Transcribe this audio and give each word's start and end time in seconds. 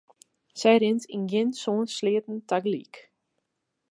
Sy 0.59 0.71
rint 0.79 1.03
yn 1.15 1.23
gjin 1.31 1.49
sân 1.61 1.79
sleatten 1.95 2.37
tagelyk. 2.49 2.95